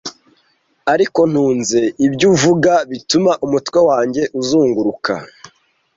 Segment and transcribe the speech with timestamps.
[0.93, 5.13] Ariko ntunze ibyo uvuga bituma umutwe wanjye uzunguruka.